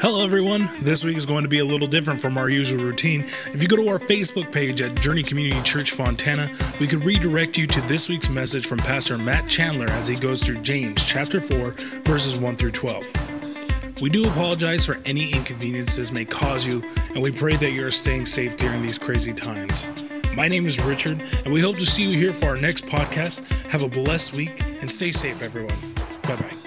Hello, 0.00 0.24
everyone. 0.24 0.68
This 0.82 1.02
week 1.02 1.16
is 1.16 1.24
going 1.24 1.42
to 1.42 1.48
be 1.48 1.60
a 1.60 1.64
little 1.64 1.86
different 1.86 2.20
from 2.20 2.36
our 2.36 2.50
usual 2.50 2.84
routine. 2.84 3.22
If 3.22 3.62
you 3.62 3.68
go 3.68 3.76
to 3.76 3.88
our 3.88 3.98
Facebook 3.98 4.52
page 4.52 4.82
at 4.82 5.00
Journey 5.00 5.22
Community 5.22 5.62
Church 5.62 5.92
Fontana, 5.92 6.50
we 6.78 6.86
could 6.86 7.02
redirect 7.04 7.56
you 7.56 7.66
to 7.66 7.80
this 7.82 8.08
week's 8.08 8.28
message 8.28 8.66
from 8.66 8.78
Pastor 8.78 9.16
Matt 9.16 9.48
Chandler 9.48 9.88
as 9.90 10.06
he 10.06 10.16
goes 10.16 10.42
through 10.42 10.60
James 10.60 11.02
chapter 11.04 11.40
4, 11.40 11.70
verses 12.02 12.38
1 12.38 12.56
through 12.56 12.72
12. 12.72 14.00
We 14.02 14.10
do 14.10 14.28
apologize 14.28 14.84
for 14.84 14.98
any 15.04 15.32
inconveniences 15.32 16.12
may 16.12 16.24
cause 16.26 16.66
you, 16.66 16.84
and 17.14 17.22
we 17.22 17.32
pray 17.32 17.56
that 17.56 17.72
you 17.72 17.86
are 17.86 17.90
staying 17.90 18.26
safe 18.26 18.56
during 18.56 18.82
these 18.82 18.98
crazy 18.98 19.32
times. 19.32 19.88
My 20.36 20.46
name 20.46 20.66
is 20.66 20.78
Richard, 20.84 21.22
and 21.44 21.52
we 21.52 21.60
hope 21.60 21.76
to 21.76 21.86
see 21.86 22.08
you 22.08 22.16
here 22.16 22.32
for 22.32 22.46
our 22.46 22.56
next 22.56 22.86
podcast. 22.86 23.70
Have 23.70 23.82
a 23.82 23.88
blessed 23.88 24.34
week 24.34 24.60
and 24.80 24.90
stay 24.90 25.10
safe, 25.10 25.42
everyone. 25.42 25.97
Bye 26.28 26.36
bye. 26.36 26.57